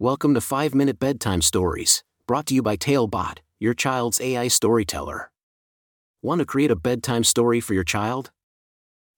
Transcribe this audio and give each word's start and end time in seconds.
Welcome 0.00 0.34
to 0.34 0.40
5 0.40 0.74
Minute 0.74 0.98
Bedtime 0.98 1.40
Stories, 1.40 2.02
brought 2.26 2.46
to 2.46 2.54
you 2.54 2.62
by 2.62 2.74
Talebot, 2.74 3.42
your 3.60 3.74
child's 3.74 4.20
AI 4.20 4.48
storyteller. 4.48 5.30
Want 6.20 6.40
to 6.40 6.44
create 6.44 6.72
a 6.72 6.76
bedtime 6.76 7.22
story 7.22 7.60
for 7.60 7.74
your 7.74 7.84
child? 7.84 8.32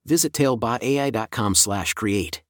Visit 0.04 0.34
talebotai.com/create. 0.34 2.42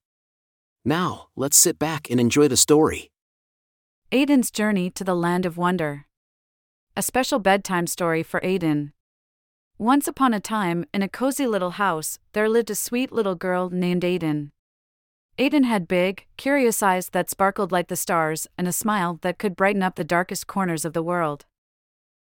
Now, 0.85 1.29
let's 1.37 1.57
sit 1.57 1.79
back 1.79 2.11
and 2.11 2.19
enjoy 2.19 2.49
the 2.49 2.57
story. 2.57 3.13
Ayden's 4.11 4.51
Journey 4.51 4.91
to 4.91 5.05
the 5.05 5.15
Land 5.15 5.47
of 5.47 5.57
Wonder. 5.57 6.07
A 6.97 7.03
special 7.03 7.39
bedtime 7.39 7.87
story 7.87 8.25
for 8.25 8.41
Ayden. 8.41 8.93
Once 9.79 10.09
upon 10.09 10.35
a 10.35 10.41
time, 10.41 10.85
in 10.93 11.01
a 11.01 11.09
cozy 11.09 11.47
little 11.47 11.79
house, 11.79 12.19
there 12.33 12.49
lived 12.49 12.71
a 12.71 12.75
sweet 12.75 13.13
little 13.13 13.37
girl 13.37 13.71
named 13.71 14.03
Ayden. 14.03 14.51
Ayden 15.39 15.65
had 15.65 15.87
big, 15.87 16.25
curious 16.39 16.83
eyes 16.83 17.11
that 17.11 17.29
sparkled 17.29 17.71
like 17.71 17.89
the 17.89 17.97
stars 17.97 18.47
and 18.57 18.67
a 18.67 18.73
smile 18.73 19.19
that 19.21 19.39
could 19.39 19.55
brighten 19.55 19.83
up 19.83 19.97
the 19.97 20.05
darkest 20.05 20.47
corners 20.47 20.87
of 20.87 20.95
the 20.95 21.03
world. 21.03 21.45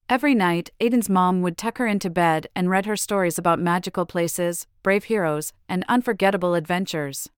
Every 0.10 0.36
night, 0.36 0.72
Ayden's 0.82 1.10
mom 1.10 1.42
would 1.42 1.58
tuck 1.58 1.78
her 1.78 1.88
into 1.88 2.10
bed 2.10 2.48
and 2.54 2.70
read 2.70 2.86
her 2.86 2.98
stories 2.98 3.38
about 3.38 3.60
magical 3.60 4.06
places, 4.06 4.68
brave 4.84 5.06
heroes, 5.06 5.54
and 5.70 5.86
unforgettable 5.88 6.54
adventures. 6.54 7.30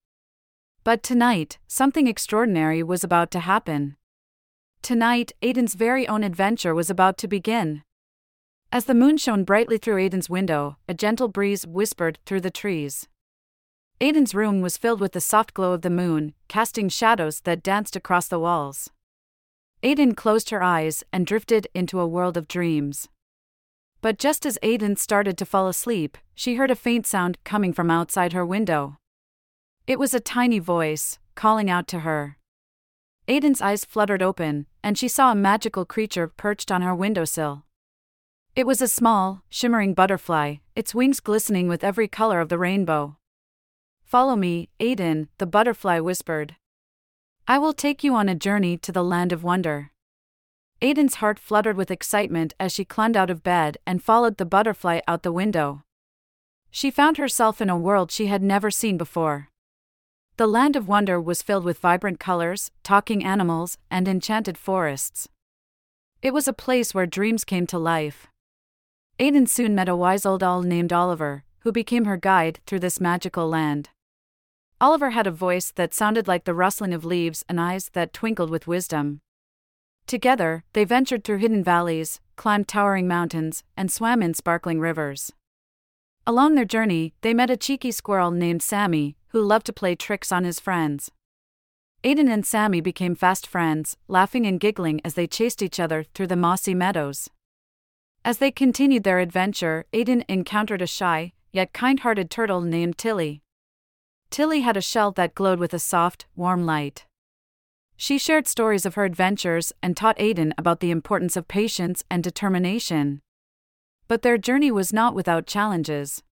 But 0.83 1.03
tonight, 1.03 1.59
something 1.67 2.07
extraordinary 2.07 2.81
was 2.81 3.03
about 3.03 3.29
to 3.31 3.39
happen. 3.39 3.95
Tonight, 4.81 5.33
Ayden's 5.43 5.75
very 5.75 6.07
own 6.07 6.23
adventure 6.23 6.73
was 6.73 6.89
about 6.89 7.17
to 7.19 7.27
begin. 7.27 7.83
As 8.71 8.85
the 8.85 8.95
moon 8.95 9.17
shone 9.17 9.43
brightly 9.43 9.77
through 9.77 9.97
Ayden's 9.97 10.29
window, 10.29 10.77
a 10.87 10.95
gentle 10.95 11.27
breeze 11.27 11.67
whispered 11.67 12.17
through 12.25 12.41
the 12.41 12.51
trees. 12.51 13.07
Ayden's 14.01 14.33
room 14.33 14.61
was 14.61 14.77
filled 14.77 15.01
with 15.01 15.11
the 15.11 15.19
soft 15.19 15.53
glow 15.53 15.73
of 15.73 15.81
the 15.81 15.89
moon, 15.89 16.33
casting 16.47 16.87
shadows 16.87 17.41
that 17.41 17.61
danced 17.61 17.97
across 17.97 18.29
the 18.29 18.39
walls. 18.39 18.89
Ayden 19.83 20.15
closed 20.15 20.51
her 20.51 20.63
eyes 20.63 21.03
and 21.11 21.27
drifted 21.27 21.67
into 21.73 21.99
a 21.99 22.07
world 22.07 22.37
of 22.37 22.47
dreams. 22.47 23.09
But 24.01 24.17
just 24.17 24.45
as 24.45 24.57
Ayden 24.63 24.97
started 24.97 25.37
to 25.37 25.45
fall 25.45 25.67
asleep, 25.67 26.17
she 26.33 26.55
heard 26.55 26.71
a 26.71 26.75
faint 26.75 27.05
sound 27.05 27.37
coming 27.43 27.73
from 27.73 27.91
outside 27.91 28.31
her 28.31 28.45
window. 28.45 28.97
It 29.85 29.99
was 29.99 30.13
a 30.13 30.21
tiny 30.21 30.59
voice, 30.59 31.19
calling 31.35 31.69
out 31.69 31.85
to 31.89 31.99
her. 31.99 32.37
Ayden's 33.27 33.61
eyes 33.61 33.83
fluttered 33.83 34.21
open, 34.21 34.65
and 34.81 34.97
she 34.97 35.09
saw 35.09 35.33
a 35.33 35.35
magical 35.35 35.83
creature 35.83 36.27
perched 36.27 36.71
on 36.71 36.83
her 36.83 36.95
windowsill. 36.95 37.65
It 38.55 38.65
was 38.65 38.81
a 38.81 38.87
small, 38.87 39.43
shimmering 39.49 39.93
butterfly, 39.93 40.55
its 40.73 40.95
wings 40.95 41.19
glistening 41.19 41.67
with 41.67 41.83
every 41.83 42.07
color 42.07 42.39
of 42.39 42.47
the 42.47 42.57
rainbow. 42.57 43.17
Follow 44.09 44.35
me, 44.35 44.69
Ayden, 44.79 45.27
the 45.37 45.45
butterfly 45.45 45.99
whispered. 45.99 46.55
I 47.47 47.59
will 47.59 47.73
take 47.73 48.03
you 48.03 48.15
on 48.15 48.27
a 48.27 48.33
journey 48.33 48.75
to 48.75 48.91
the 48.91 49.03
land 49.03 49.31
of 49.31 49.43
wonder. 49.43 49.91
Ayden's 50.81 51.15
heart 51.15 51.37
fluttered 51.37 51.77
with 51.77 51.91
excitement 51.91 52.55
as 52.59 52.71
she 52.71 52.83
climbed 52.83 53.15
out 53.15 53.29
of 53.29 53.43
bed 53.43 53.77
and 53.85 54.01
followed 54.01 54.37
the 54.37 54.47
butterfly 54.47 55.01
out 55.07 55.21
the 55.21 55.31
window. 55.31 55.83
She 56.71 56.89
found 56.89 57.17
herself 57.17 57.61
in 57.61 57.69
a 57.69 57.77
world 57.77 58.11
she 58.11 58.25
had 58.25 58.41
never 58.41 58.71
seen 58.71 58.97
before. 58.97 59.49
The 60.37 60.47
land 60.47 60.75
of 60.75 60.87
wonder 60.87 61.21
was 61.21 61.43
filled 61.43 61.63
with 61.63 61.77
vibrant 61.77 62.19
colors, 62.19 62.71
talking 62.81 63.23
animals, 63.23 63.77
and 63.91 64.07
enchanted 64.07 64.57
forests. 64.57 65.29
It 66.23 66.33
was 66.33 66.47
a 66.47 66.53
place 66.53 66.95
where 66.95 67.05
dreams 67.05 67.43
came 67.43 67.67
to 67.67 67.77
life. 67.77 68.25
Ayden 69.19 69.47
soon 69.47 69.75
met 69.75 69.87
a 69.87 69.95
wise 69.95 70.25
old 70.25 70.41
owl 70.41 70.63
named 70.63 70.91
Oliver, 70.91 71.43
who 71.59 71.71
became 71.71 72.05
her 72.05 72.17
guide 72.17 72.59
through 72.65 72.79
this 72.79 72.99
magical 72.99 73.47
land. 73.47 73.89
Oliver 74.81 75.09
had 75.09 75.27
a 75.27 75.31
voice 75.31 75.71
that 75.71 75.93
sounded 75.93 76.25
like 76.25 76.45
the 76.45 76.53
rustling 76.53 76.93
of 76.93 77.03
leaves 77.03 77.43
and 77.49 77.59
eyes 77.59 77.89
that 77.93 78.13
twinkled 78.13 78.49
with 78.49 78.65
wisdom. 78.65 79.19
Together, 80.07 80.63
they 80.71 80.85
ventured 80.85 81.25
through 81.25 81.39
hidden 81.39 81.63
valleys, 81.63 82.21
climbed 82.37 82.69
towering 82.69 83.05
mountains, 83.05 83.63
and 83.75 83.91
swam 83.91 84.23
in 84.23 84.33
sparkling 84.33 84.79
rivers. 84.79 85.33
Along 86.25 86.55
their 86.55 86.63
journey, 86.63 87.13
they 87.21 87.33
met 87.33 87.49
a 87.49 87.57
cheeky 87.57 87.91
squirrel 87.91 88.31
named 88.31 88.61
Sammy, 88.61 89.17
who 89.29 89.41
loved 89.41 89.65
to 89.65 89.73
play 89.73 89.95
tricks 89.95 90.31
on 90.31 90.45
his 90.45 90.61
friends. 90.61 91.11
Ayden 92.01 92.31
and 92.31 92.45
Sammy 92.45 92.79
became 92.79 93.15
fast 93.15 93.45
friends, 93.45 93.97
laughing 94.07 94.45
and 94.45 94.61
giggling 94.61 95.01
as 95.03 95.15
they 95.15 95.27
chased 95.27 95.61
each 95.61 95.79
other 95.79 96.05
through 96.13 96.27
the 96.27 96.37
mossy 96.37 96.73
meadows. 96.73 97.29
As 98.23 98.37
they 98.37 98.51
continued 98.51 99.03
their 99.03 99.19
adventure, 99.19 99.85
Ayden 99.91 100.23
encountered 100.29 100.81
a 100.81 100.87
shy, 100.87 101.33
yet 101.51 101.73
kind 101.73 101.99
hearted 101.99 102.31
turtle 102.31 102.61
named 102.61 102.97
Tilly. 102.97 103.41
Tilly 104.29 104.61
had 104.61 104.77
a 104.77 104.81
shell 104.81 105.11
that 105.13 105.35
glowed 105.35 105.59
with 105.59 105.73
a 105.73 105.79
soft, 105.79 106.25
warm 106.35 106.65
light. 106.65 107.05
She 107.97 108.17
shared 108.17 108.47
stories 108.47 108.85
of 108.85 108.95
her 108.95 109.03
adventures 109.03 109.73
and 109.83 109.97
taught 109.97 110.17
Ayden 110.19 110.53
about 110.57 110.79
the 110.79 110.91
importance 110.91 111.35
of 111.35 111.47
patience 111.47 112.03
and 112.09 112.23
determination. 112.23 113.21
But 114.07 114.21
their 114.21 114.37
journey 114.37 114.71
was 114.71 114.93
not 114.93 115.13
without 115.13 115.47
challenges. 115.47 116.23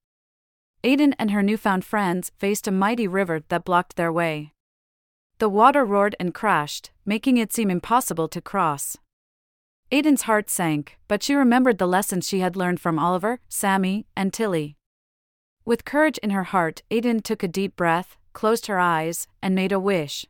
Ayden 0.83 1.13
and 1.19 1.31
her 1.31 1.43
newfound 1.43 1.83
friends 1.83 2.31
faced 2.37 2.67
a 2.67 2.71
mighty 2.71 3.07
river 3.07 3.41
that 3.49 3.65
blocked 3.65 3.97
their 3.97 4.13
way. 4.13 4.53
The 5.39 5.49
water 5.49 5.83
roared 5.83 6.15
and 6.19 6.33
crashed, 6.33 6.91
making 7.05 7.37
it 7.37 7.51
seem 7.51 7.69
impossible 7.69 8.29
to 8.29 8.41
cross. 8.41 8.95
Ayden's 9.91 10.23
heart 10.23 10.49
sank, 10.49 10.97
but 11.07 11.21
she 11.21 11.35
remembered 11.35 11.79
the 11.79 11.87
lessons 11.87 12.27
she 12.27 12.39
had 12.39 12.55
learned 12.55 12.79
from 12.79 12.97
Oliver, 12.97 13.39
Sammy, 13.49 14.05
and 14.15 14.33
Tilly. 14.33 14.76
With 15.67 15.83
courage 15.83 16.17
in 16.19 16.29
her 16.29 16.45
heart, 16.45 16.81
Ayden 16.89 17.21
took 17.21 17.43
a 17.43 17.47
deep 17.49 17.75
breath, 17.75 18.15
closed 18.31 18.67
her 18.67 18.79
eyes, 18.79 19.27
and 19.43 19.53
made 19.53 19.73
a 19.73 19.81
wish. 19.81 20.25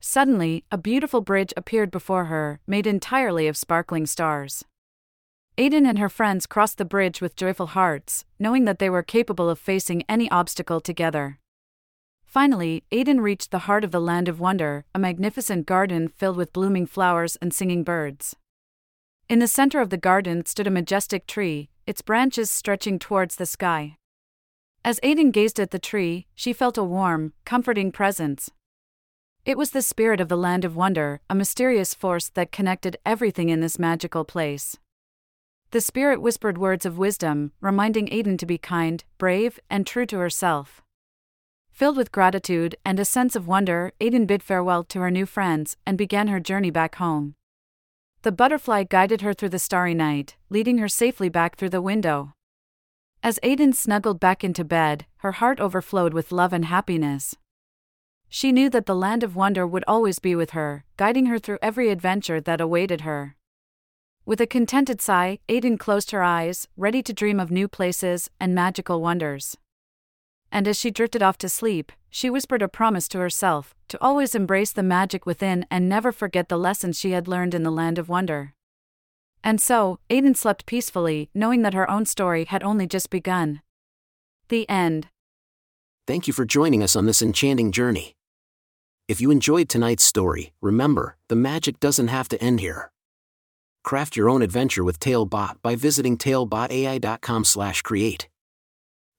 Suddenly, 0.00 0.64
a 0.72 0.76
beautiful 0.76 1.20
bridge 1.20 1.52
appeared 1.56 1.92
before 1.92 2.24
her, 2.24 2.58
made 2.66 2.84
entirely 2.84 3.46
of 3.46 3.56
sparkling 3.56 4.06
stars. 4.06 4.64
Ayden 5.56 5.86
and 5.86 6.00
her 6.00 6.08
friends 6.08 6.48
crossed 6.48 6.78
the 6.78 6.84
bridge 6.84 7.20
with 7.20 7.36
joyful 7.36 7.68
hearts, 7.68 8.24
knowing 8.40 8.64
that 8.64 8.80
they 8.80 8.90
were 8.90 9.04
capable 9.04 9.48
of 9.48 9.56
facing 9.56 10.02
any 10.08 10.28
obstacle 10.32 10.80
together. 10.80 11.38
Finally, 12.24 12.82
Ayden 12.90 13.20
reached 13.20 13.52
the 13.52 13.66
heart 13.68 13.84
of 13.84 13.92
the 13.92 14.00
Land 14.00 14.28
of 14.28 14.40
Wonder, 14.40 14.84
a 14.92 14.98
magnificent 14.98 15.64
garden 15.64 16.08
filled 16.08 16.36
with 16.36 16.52
blooming 16.52 16.86
flowers 16.86 17.36
and 17.36 17.54
singing 17.54 17.84
birds. 17.84 18.34
In 19.28 19.38
the 19.38 19.46
center 19.46 19.80
of 19.80 19.90
the 19.90 19.96
garden 19.96 20.44
stood 20.44 20.66
a 20.66 20.72
majestic 20.72 21.28
tree, 21.28 21.70
its 21.86 22.02
branches 22.02 22.50
stretching 22.50 22.98
towards 22.98 23.36
the 23.36 23.46
sky. 23.46 23.96
As 24.82 24.98
Ayden 25.02 25.30
gazed 25.30 25.60
at 25.60 25.72
the 25.72 25.78
tree, 25.78 26.26
she 26.34 26.54
felt 26.54 26.78
a 26.78 26.84
warm, 26.84 27.34
comforting 27.44 27.92
presence. 27.92 28.50
It 29.44 29.58
was 29.58 29.70
the 29.70 29.82
spirit 29.82 30.20
of 30.20 30.28
the 30.28 30.36
Land 30.36 30.64
of 30.64 30.74
Wonder, 30.74 31.20
a 31.28 31.34
mysterious 31.34 31.92
force 31.92 32.30
that 32.30 32.52
connected 32.52 32.96
everything 33.04 33.50
in 33.50 33.60
this 33.60 33.78
magical 33.78 34.24
place. 34.24 34.78
The 35.70 35.80
spirit 35.80 36.20
whispered 36.22 36.58
words 36.58 36.86
of 36.86 36.98
wisdom, 36.98 37.52
reminding 37.60 38.08
Ayden 38.08 38.38
to 38.38 38.46
be 38.46 38.58
kind, 38.58 39.04
brave, 39.18 39.60
and 39.68 39.86
true 39.86 40.06
to 40.06 40.18
herself. 40.18 40.82
Filled 41.70 41.96
with 41.96 42.12
gratitude 42.12 42.74
and 42.84 42.98
a 42.98 43.04
sense 43.04 43.36
of 43.36 43.46
wonder, 43.46 43.92
Ayden 44.00 44.26
bid 44.26 44.42
farewell 44.42 44.82
to 44.84 45.00
her 45.00 45.10
new 45.10 45.26
friends 45.26 45.76
and 45.86 45.96
began 45.96 46.28
her 46.28 46.40
journey 46.40 46.70
back 46.70 46.96
home. 46.96 47.34
The 48.22 48.32
butterfly 48.32 48.84
guided 48.84 49.20
her 49.20 49.32
through 49.32 49.50
the 49.50 49.58
starry 49.58 49.94
night, 49.94 50.36
leading 50.48 50.78
her 50.78 50.88
safely 50.88 51.28
back 51.28 51.56
through 51.56 51.70
the 51.70 51.80
window. 51.82 52.32
As 53.22 53.38
Ayden 53.42 53.74
snuggled 53.74 54.18
back 54.18 54.42
into 54.42 54.64
bed, 54.64 55.04
her 55.18 55.32
heart 55.32 55.60
overflowed 55.60 56.14
with 56.14 56.32
love 56.32 56.54
and 56.54 56.64
happiness. 56.64 57.36
She 58.30 58.50
knew 58.50 58.70
that 58.70 58.86
the 58.86 58.94
land 58.94 59.22
of 59.22 59.36
wonder 59.36 59.66
would 59.66 59.84
always 59.86 60.18
be 60.18 60.34
with 60.34 60.50
her, 60.50 60.84
guiding 60.96 61.26
her 61.26 61.38
through 61.38 61.58
every 61.60 61.90
adventure 61.90 62.40
that 62.40 62.62
awaited 62.62 63.02
her. 63.02 63.36
With 64.24 64.40
a 64.40 64.46
contented 64.46 65.02
sigh, 65.02 65.38
Ayden 65.48 65.78
closed 65.78 66.12
her 66.12 66.22
eyes, 66.22 66.66
ready 66.78 67.02
to 67.02 67.12
dream 67.12 67.38
of 67.38 67.50
new 67.50 67.68
places 67.68 68.30
and 68.40 68.54
magical 68.54 69.02
wonders. 69.02 69.56
And 70.50 70.66
as 70.66 70.78
she 70.78 70.90
drifted 70.90 71.22
off 71.22 71.36
to 71.38 71.48
sleep, 71.48 71.92
she 72.08 72.30
whispered 72.30 72.62
a 72.62 72.68
promise 72.68 73.06
to 73.08 73.18
herself 73.18 73.74
to 73.88 74.00
always 74.00 74.34
embrace 74.34 74.72
the 74.72 74.82
magic 74.82 75.26
within 75.26 75.66
and 75.70 75.88
never 75.88 76.10
forget 76.10 76.48
the 76.48 76.58
lessons 76.58 76.98
she 76.98 77.10
had 77.10 77.28
learned 77.28 77.54
in 77.54 77.64
the 77.64 77.70
land 77.70 77.98
of 77.98 78.08
wonder. 78.08 78.54
And 79.42 79.60
so, 79.60 79.98
Ayden 80.10 80.36
slept 80.36 80.66
peacefully, 80.66 81.30
knowing 81.34 81.62
that 81.62 81.74
her 81.74 81.90
own 81.90 82.06
story 82.06 82.44
had 82.44 82.62
only 82.62 82.86
just 82.86 83.10
begun. 83.10 83.62
The 84.48 84.68
end. 84.68 85.08
Thank 86.06 86.26
you 86.26 86.32
for 86.32 86.44
joining 86.44 86.82
us 86.82 86.96
on 86.96 87.06
this 87.06 87.22
enchanting 87.22 87.72
journey. 87.72 88.16
If 89.08 89.20
you 89.20 89.30
enjoyed 89.30 89.68
tonight's 89.68 90.04
story, 90.04 90.52
remember, 90.60 91.16
the 91.28 91.36
magic 91.36 91.80
doesn't 91.80 92.08
have 92.08 92.28
to 92.30 92.42
end 92.42 92.60
here. 92.60 92.90
Craft 93.82 94.16
your 94.16 94.28
own 94.28 94.42
adventure 94.42 94.84
with 94.84 95.00
Talebot 95.00 95.62
by 95.62 95.74
visiting 95.74 96.18
talebotai.com/create. 96.18 98.28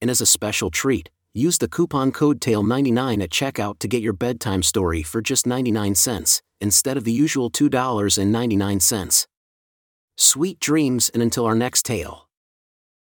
And 0.01 0.09
as 0.09 0.21
a 0.21 0.25
special 0.25 0.69
treat, 0.69 1.09
use 1.33 1.57
the 1.57 1.67
coupon 1.67 2.11
code 2.11 2.41
TALE99 2.41 3.21
at 3.21 3.31
checkout 3.31 3.79
to 3.79 3.87
get 3.87 4.01
your 4.01 4.13
bedtime 4.13 4.63
story 4.63 5.03
for 5.03 5.21
just 5.21 5.47
99 5.47 5.95
cents 5.95 6.41
instead 6.59 6.97
of 6.97 7.03
the 7.03 7.11
usual 7.11 7.49
$2.99. 7.49 9.27
Sweet 10.23 10.59
dreams 10.59 11.09
and 11.15 11.23
until 11.23 11.47
our 11.47 11.55
next 11.55 11.83
tale. 11.83 12.27